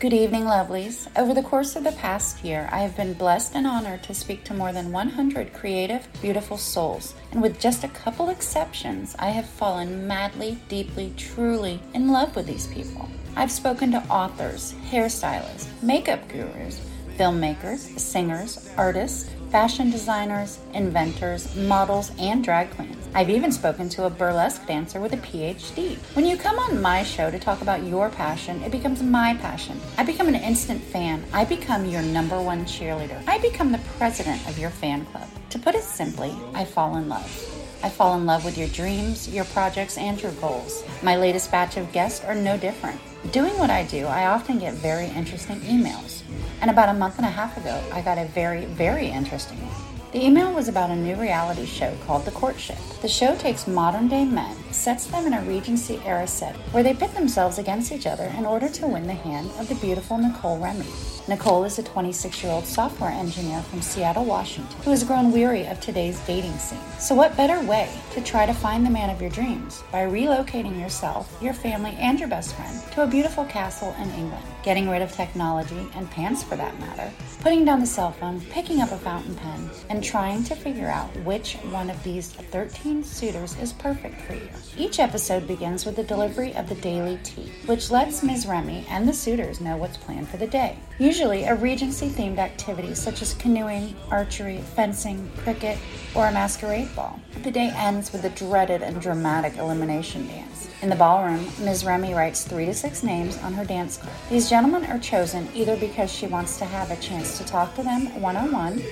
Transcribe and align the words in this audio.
Good 0.00 0.12
evening, 0.12 0.44
lovelies. 0.44 1.08
Over 1.16 1.34
the 1.34 1.42
course 1.42 1.74
of 1.74 1.82
the 1.82 1.90
past 1.90 2.44
year, 2.44 2.68
I 2.70 2.82
have 2.82 2.96
been 2.96 3.14
blessed 3.14 3.56
and 3.56 3.66
honored 3.66 4.04
to 4.04 4.14
speak 4.14 4.44
to 4.44 4.54
more 4.54 4.72
than 4.72 4.92
100 4.92 5.52
creative, 5.52 6.06
beautiful 6.22 6.56
souls, 6.56 7.16
and 7.32 7.42
with 7.42 7.58
just 7.58 7.82
a 7.82 7.88
couple 7.88 8.28
exceptions, 8.30 9.16
I 9.18 9.30
have 9.30 9.48
fallen 9.48 10.06
madly, 10.06 10.56
deeply, 10.68 11.12
truly 11.16 11.80
in 11.94 12.12
love 12.12 12.36
with 12.36 12.46
these 12.46 12.68
people. 12.68 13.08
I've 13.34 13.50
spoken 13.50 13.90
to 13.90 14.04
authors, 14.08 14.72
hairstylists, 14.88 15.66
makeup 15.82 16.28
gurus, 16.28 16.80
filmmakers, 17.16 17.98
singers, 17.98 18.70
artists, 18.76 19.28
fashion 19.50 19.90
designers, 19.90 20.58
inventors, 20.74 21.54
models, 21.56 22.12
and 22.18 22.44
drag 22.44 22.70
queens. 22.72 23.08
I've 23.14 23.30
even 23.30 23.50
spoken 23.50 23.88
to 23.90 24.04
a 24.04 24.10
burlesque 24.10 24.66
dancer 24.66 25.00
with 25.00 25.14
a 25.14 25.16
PhD. 25.16 25.96
When 26.14 26.26
you 26.26 26.36
come 26.36 26.58
on 26.58 26.82
my 26.82 27.02
show 27.02 27.30
to 27.30 27.38
talk 27.38 27.62
about 27.62 27.84
your 27.84 28.10
passion, 28.10 28.62
it 28.62 28.70
becomes 28.70 29.02
my 29.02 29.34
passion. 29.34 29.80
I 29.96 30.04
become 30.04 30.28
an 30.28 30.34
instant 30.34 30.82
fan. 30.82 31.24
I 31.32 31.44
become 31.44 31.86
your 31.86 32.02
number 32.02 32.40
one 32.40 32.64
cheerleader. 32.66 33.22
I 33.26 33.38
become 33.38 33.72
the 33.72 33.80
president 33.96 34.46
of 34.48 34.58
your 34.58 34.70
fan 34.70 35.06
club. 35.06 35.28
To 35.50 35.58
put 35.58 35.74
it 35.74 35.84
simply, 35.84 36.36
I 36.54 36.66
fall 36.66 36.96
in 36.96 37.08
love. 37.08 37.54
I 37.82 37.88
fall 37.88 38.18
in 38.18 38.26
love 38.26 38.44
with 38.44 38.58
your 38.58 38.68
dreams, 38.68 39.28
your 39.28 39.44
projects, 39.46 39.96
and 39.96 40.20
your 40.20 40.32
goals. 40.32 40.84
My 41.02 41.16
latest 41.16 41.50
batch 41.50 41.76
of 41.76 41.92
guests 41.92 42.24
are 42.24 42.34
no 42.34 42.58
different. 42.58 43.00
Doing 43.32 43.56
what 43.58 43.70
I 43.70 43.84
do, 43.84 44.06
I 44.06 44.26
often 44.26 44.58
get 44.58 44.74
very 44.74 45.06
interesting 45.06 45.60
emails. 45.60 46.22
And 46.60 46.70
about 46.70 46.88
a 46.88 46.98
month 46.98 47.18
and 47.18 47.26
a 47.26 47.30
half 47.30 47.56
ago, 47.56 47.80
I 47.92 48.00
got 48.00 48.18
a 48.18 48.24
very, 48.24 48.64
very 48.64 49.06
interesting 49.06 49.58
one. 49.62 50.10
The 50.12 50.24
email 50.24 50.52
was 50.52 50.68
about 50.68 50.90
a 50.90 50.96
new 50.96 51.14
reality 51.14 51.66
show 51.66 51.94
called 52.06 52.24
The 52.24 52.30
Courtship. 52.32 52.78
The 53.02 53.08
show 53.08 53.36
takes 53.36 53.66
modern 53.66 54.08
day 54.08 54.24
men, 54.24 54.56
sets 54.78 55.06
them 55.06 55.26
in 55.26 55.34
a 55.34 55.42
Regency 55.42 56.00
era 56.04 56.26
set 56.26 56.54
where 56.72 56.84
they 56.84 56.94
pit 56.94 57.12
themselves 57.12 57.58
against 57.58 57.90
each 57.90 58.06
other 58.06 58.32
in 58.38 58.46
order 58.46 58.68
to 58.68 58.86
win 58.86 59.08
the 59.08 59.12
hand 59.12 59.50
of 59.58 59.68
the 59.68 59.74
beautiful 59.74 60.16
Nicole 60.16 60.58
Remy. 60.58 60.86
Nicole 61.28 61.64
is 61.64 61.78
a 61.78 61.82
26 61.82 62.42
year 62.42 62.52
old 62.52 62.64
software 62.64 63.10
engineer 63.10 63.60
from 63.60 63.82
Seattle, 63.82 64.24
Washington, 64.24 64.80
who 64.82 64.90
has 64.90 65.04
grown 65.04 65.30
weary 65.30 65.66
of 65.66 65.78
today's 65.78 66.18
dating 66.20 66.56
scene. 66.56 66.78
So, 66.98 67.14
what 67.14 67.36
better 67.36 67.60
way 67.66 67.90
to 68.12 68.22
try 68.22 68.46
to 68.46 68.54
find 68.54 68.86
the 68.86 68.90
man 68.90 69.10
of 69.10 69.20
your 69.20 69.28
dreams 69.28 69.82
by 69.92 70.06
relocating 70.06 70.80
yourself, 70.80 71.36
your 71.42 71.52
family, 71.52 71.94
and 71.98 72.18
your 72.18 72.30
best 72.30 72.54
friend 72.54 72.80
to 72.92 73.02
a 73.02 73.06
beautiful 73.06 73.44
castle 73.44 73.94
in 74.00 74.10
England? 74.12 74.42
Getting 74.62 74.88
rid 74.88 75.02
of 75.02 75.12
technology 75.12 75.86
and 75.94 76.10
pants 76.10 76.42
for 76.42 76.56
that 76.56 76.80
matter, 76.80 77.12
putting 77.40 77.64
down 77.66 77.80
the 77.80 77.86
cell 77.86 78.12
phone, 78.12 78.40
picking 78.40 78.80
up 78.80 78.92
a 78.92 78.98
fountain 78.98 79.34
pen, 79.34 79.68
and 79.90 80.02
trying 80.02 80.44
to 80.44 80.54
figure 80.54 80.88
out 80.88 81.14
which 81.24 81.56
one 81.70 81.90
of 81.90 82.02
these 82.02 82.32
13 82.32 83.04
suitors 83.04 83.54
is 83.60 83.74
perfect 83.74 84.18
for 84.22 84.32
you. 84.32 84.48
Each 84.76 85.00
episode 85.00 85.48
begins 85.48 85.84
with 85.84 85.96
the 85.96 86.04
delivery 86.04 86.54
of 86.54 86.68
the 86.68 86.74
daily 86.76 87.18
tea, 87.24 87.52
which 87.66 87.90
lets 87.90 88.22
Ms. 88.22 88.46
Remy 88.46 88.84
and 88.88 89.08
the 89.08 89.12
suitors 89.12 89.60
know 89.60 89.76
what's 89.76 89.96
planned 89.96 90.28
for 90.28 90.36
the 90.36 90.46
day. 90.46 90.78
Usually, 90.98 91.44
a 91.44 91.54
Regency 91.54 92.08
themed 92.08 92.38
activity 92.38 92.94
such 92.94 93.22
as 93.22 93.34
canoeing, 93.34 93.96
archery, 94.10 94.58
fencing, 94.76 95.30
cricket, 95.38 95.78
or 96.14 96.26
a 96.26 96.32
masquerade 96.32 96.94
ball. 96.94 97.20
The 97.42 97.50
day 97.50 97.72
ends 97.74 98.12
with 98.12 98.22
the 98.22 98.30
dreaded 98.30 98.82
and 98.82 99.00
dramatic 99.00 99.56
elimination 99.56 100.26
dance. 100.26 100.68
In 100.82 100.90
the 100.90 100.96
ballroom, 100.96 101.44
Ms. 101.60 101.84
Remy 101.84 102.14
writes 102.14 102.44
three 102.44 102.66
to 102.66 102.74
six 102.74 103.02
names 103.02 103.36
on 103.38 103.52
her 103.54 103.64
dance 103.64 103.96
card. 103.96 104.12
These 104.30 104.48
gentlemen 104.48 104.84
are 104.90 104.98
chosen 104.98 105.48
either 105.54 105.76
because 105.76 106.12
she 106.12 106.26
wants 106.26 106.56
to 106.58 106.64
have 106.64 106.90
a 106.90 106.96
chance 106.96 107.36
to 107.38 107.44
talk 107.44 107.74
to 107.74 107.82
them 107.82 108.20
one 108.20 108.36
on 108.36 108.52
one, 108.52 108.82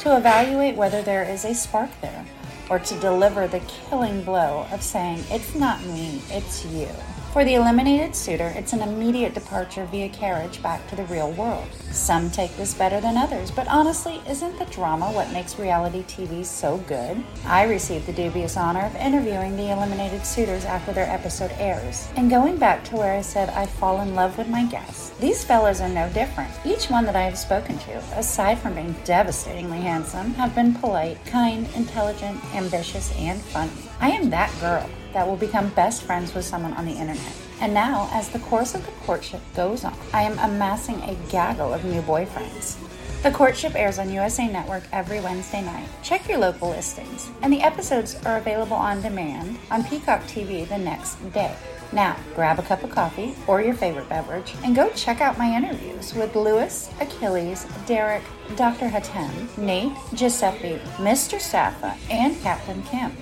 to 0.00 0.16
evaluate 0.16 0.76
whether 0.76 1.02
there 1.02 1.24
is 1.24 1.44
a 1.44 1.54
spark 1.54 1.90
there, 2.00 2.24
or 2.70 2.78
to 2.78 3.00
deliver 3.00 3.46
the 3.46 3.60
killing 3.60 4.22
blow 4.22 4.66
of 4.72 4.82
saying, 4.82 5.24
It's 5.30 5.54
not 5.54 5.82
me, 5.84 6.20
it's 6.30 6.64
you. 6.66 6.88
For 7.32 7.44
the 7.44 7.56
eliminated 7.56 8.16
suitor, 8.16 8.52
it's 8.56 8.72
an 8.72 8.80
immediate 8.80 9.34
departure 9.34 9.84
via 9.84 10.08
carriage 10.08 10.62
back 10.62 10.88
to 10.88 10.96
the 10.96 11.04
real 11.04 11.30
world. 11.32 11.68
Some 11.92 12.30
take 12.30 12.56
this 12.56 12.72
better 12.72 13.02
than 13.02 13.18
others, 13.18 13.50
but 13.50 13.68
honestly, 13.68 14.22
isn't 14.26 14.58
the 14.58 14.64
drama 14.64 15.12
what 15.12 15.30
makes 15.30 15.58
reality 15.58 16.02
TV 16.04 16.42
so 16.42 16.78
good? 16.88 17.22
I 17.44 17.64
received 17.64 18.06
the 18.06 18.14
dubious 18.14 18.56
honor 18.56 18.86
of 18.86 18.96
interviewing 18.96 19.56
the 19.56 19.70
eliminated 19.70 20.24
suitors 20.24 20.64
after 20.64 20.92
their 20.92 21.08
episode 21.08 21.52
airs. 21.58 22.08
And 22.16 22.30
going 22.30 22.56
back 22.56 22.82
to 22.84 22.96
where 22.96 23.12
I 23.12 23.20
said 23.20 23.50
I 23.50 23.66
fall 23.66 24.00
in 24.00 24.14
love 24.14 24.38
with 24.38 24.48
my 24.48 24.64
guests, 24.64 25.07
these 25.20 25.44
fellows 25.44 25.80
are 25.80 25.88
no 25.88 26.08
different. 26.10 26.50
Each 26.64 26.88
one 26.88 27.04
that 27.06 27.16
I 27.16 27.22
have 27.22 27.36
spoken 27.36 27.78
to, 27.78 27.98
aside 28.16 28.58
from 28.58 28.74
being 28.74 28.94
devastatingly 29.04 29.80
handsome, 29.80 30.34
have 30.34 30.54
been 30.54 30.74
polite, 30.74 31.24
kind, 31.26 31.68
intelligent, 31.74 32.42
ambitious, 32.54 33.12
and 33.16 33.40
funny. 33.40 33.72
I 34.00 34.10
am 34.10 34.30
that 34.30 34.52
girl 34.60 34.88
that 35.12 35.26
will 35.26 35.36
become 35.36 35.70
best 35.70 36.02
friends 36.02 36.34
with 36.34 36.44
someone 36.44 36.74
on 36.74 36.84
the 36.84 36.92
internet. 36.92 37.34
And 37.60 37.74
now, 37.74 38.08
as 38.12 38.28
the 38.28 38.38
course 38.38 38.74
of 38.74 38.86
the 38.86 38.92
courtship 39.06 39.40
goes 39.56 39.84
on, 39.84 39.94
I 40.12 40.22
am 40.22 40.38
amassing 40.38 41.00
a 41.02 41.16
gaggle 41.30 41.72
of 41.72 41.84
new 41.84 42.02
boyfriends. 42.02 42.76
The 43.24 43.32
Courtship 43.32 43.74
airs 43.74 43.98
on 43.98 44.12
USA 44.12 44.46
Network 44.46 44.84
every 44.92 45.18
Wednesday 45.18 45.60
night. 45.60 45.88
Check 46.04 46.28
your 46.28 46.38
local 46.38 46.70
listings, 46.70 47.28
and 47.42 47.52
the 47.52 47.62
episodes 47.62 48.14
are 48.24 48.38
available 48.38 48.76
on 48.76 49.02
demand 49.02 49.58
on 49.72 49.82
Peacock 49.82 50.22
TV 50.22 50.68
the 50.68 50.78
next 50.78 51.16
day. 51.32 51.56
Now, 51.92 52.16
grab 52.34 52.58
a 52.58 52.62
cup 52.62 52.84
of 52.84 52.90
coffee 52.90 53.34
or 53.46 53.62
your 53.62 53.74
favorite 53.74 54.08
beverage 54.08 54.54
and 54.62 54.76
go 54.76 54.90
check 54.90 55.20
out 55.20 55.38
my 55.38 55.56
interviews 55.56 56.14
with 56.14 56.36
Lewis, 56.36 56.90
Achilles, 57.00 57.66
Derek, 57.86 58.22
Dr. 58.56 58.88
Hatem, 58.88 59.56
Nate, 59.56 59.92
Giuseppe, 60.14 60.80
Mr. 60.96 61.40
Safa, 61.40 61.96
and 62.10 62.38
Captain 62.42 62.82
Kim. 62.82 63.12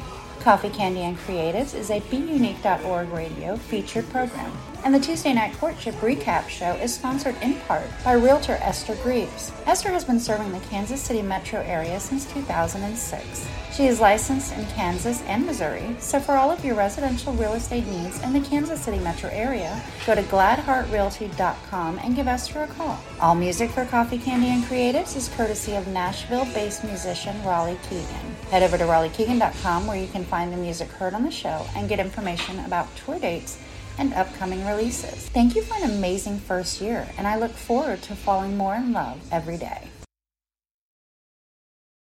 Coffee, 0.40 0.70
Candy, 0.70 1.00
and 1.00 1.18
Creatives 1.18 1.74
is 1.74 1.90
a 1.90 2.00
BeUnique.org 2.02 3.08
radio 3.10 3.56
featured 3.56 4.08
program. 4.10 4.52
And 4.86 4.94
the 4.94 5.00
Tuesday 5.00 5.32
Night 5.32 5.52
Courtship 5.58 5.96
Recap 5.96 6.48
Show 6.48 6.74
is 6.76 6.94
sponsored 6.94 7.34
in 7.42 7.54
part 7.62 7.90
by 8.04 8.12
Realtor 8.12 8.56
Esther 8.60 8.94
Greaves. 9.02 9.50
Esther 9.66 9.90
has 9.90 10.04
been 10.04 10.20
serving 10.20 10.52
the 10.52 10.60
Kansas 10.60 11.02
City 11.02 11.22
metro 11.22 11.58
area 11.62 11.98
since 11.98 12.32
2006. 12.32 13.48
She 13.72 13.88
is 13.88 13.98
licensed 13.98 14.56
in 14.56 14.64
Kansas 14.66 15.22
and 15.22 15.44
Missouri, 15.44 15.96
so 15.98 16.20
for 16.20 16.36
all 16.36 16.52
of 16.52 16.64
your 16.64 16.76
residential 16.76 17.32
real 17.32 17.54
estate 17.54 17.84
needs 17.88 18.22
in 18.22 18.32
the 18.32 18.38
Kansas 18.48 18.80
City 18.80 19.00
metro 19.00 19.28
area, 19.30 19.82
go 20.06 20.14
to 20.14 20.22
gladheartrealty.com 20.22 21.98
and 21.98 22.14
give 22.14 22.28
Esther 22.28 22.62
a 22.62 22.68
call. 22.68 22.96
All 23.20 23.34
music 23.34 23.72
for 23.72 23.86
Coffee, 23.86 24.18
Candy, 24.18 24.50
and 24.50 24.62
Creatives 24.62 25.16
is 25.16 25.28
courtesy 25.30 25.74
of 25.74 25.88
Nashville 25.88 26.44
based 26.54 26.84
musician 26.84 27.42
Raleigh 27.42 27.80
Keegan. 27.90 28.36
Head 28.52 28.62
over 28.62 28.78
to 28.78 28.84
raleighkeegan.com 28.84 29.88
where 29.88 30.00
you 30.00 30.06
can 30.06 30.24
find 30.24 30.52
the 30.52 30.56
music 30.56 30.88
heard 30.90 31.12
on 31.12 31.24
the 31.24 31.30
show 31.32 31.66
and 31.74 31.88
get 31.88 31.98
information 31.98 32.60
about 32.60 32.86
tour 32.94 33.18
dates 33.18 33.58
and 33.98 34.14
upcoming 34.14 34.64
releases. 34.66 35.28
Thank 35.28 35.54
you 35.54 35.62
for 35.62 35.74
an 35.74 35.90
amazing 35.90 36.38
first 36.38 36.80
year, 36.80 37.08
and 37.18 37.26
I 37.26 37.38
look 37.38 37.52
forward 37.52 38.02
to 38.02 38.16
falling 38.16 38.56
more 38.56 38.74
in 38.74 38.92
love 38.92 39.20
every 39.32 39.56
day. 39.56 39.88